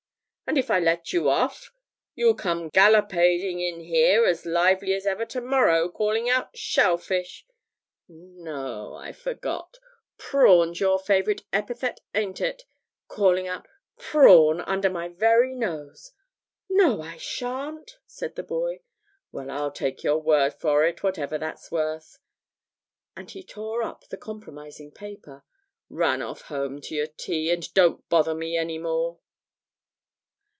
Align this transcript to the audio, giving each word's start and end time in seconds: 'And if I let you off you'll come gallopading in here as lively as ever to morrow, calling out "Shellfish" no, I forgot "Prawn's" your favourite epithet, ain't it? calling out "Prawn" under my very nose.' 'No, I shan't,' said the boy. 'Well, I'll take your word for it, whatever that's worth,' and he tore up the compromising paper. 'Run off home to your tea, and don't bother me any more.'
'And 0.47 0.57
if 0.57 0.69
I 0.69 0.81
let 0.81 1.13
you 1.13 1.29
off 1.29 1.71
you'll 2.13 2.35
come 2.35 2.67
gallopading 2.69 3.61
in 3.65 3.79
here 3.79 4.25
as 4.25 4.45
lively 4.45 4.91
as 4.93 5.05
ever 5.05 5.25
to 5.27 5.39
morrow, 5.39 5.87
calling 5.87 6.29
out 6.29 6.57
"Shellfish" 6.57 7.45
no, 8.09 8.93
I 8.95 9.13
forgot 9.13 9.77
"Prawn's" 10.17 10.81
your 10.81 10.99
favourite 10.99 11.45
epithet, 11.53 12.01
ain't 12.13 12.41
it? 12.41 12.63
calling 13.07 13.47
out 13.47 13.65
"Prawn" 13.97 14.59
under 14.59 14.89
my 14.89 15.07
very 15.07 15.55
nose.' 15.55 16.11
'No, 16.69 17.01
I 17.01 17.15
shan't,' 17.15 17.99
said 18.05 18.35
the 18.35 18.43
boy. 18.43 18.81
'Well, 19.31 19.49
I'll 19.49 19.71
take 19.71 20.03
your 20.03 20.17
word 20.17 20.53
for 20.53 20.85
it, 20.85 21.01
whatever 21.01 21.37
that's 21.37 21.71
worth,' 21.71 22.19
and 23.15 23.31
he 23.31 23.41
tore 23.41 23.83
up 23.83 24.09
the 24.09 24.17
compromising 24.17 24.91
paper. 24.91 25.45
'Run 25.89 26.21
off 26.21 26.41
home 26.41 26.81
to 26.81 26.93
your 26.93 27.07
tea, 27.07 27.49
and 27.51 27.73
don't 27.73 28.05
bother 28.09 28.35
me 28.35 28.57
any 28.57 28.77
more.' 28.79 29.19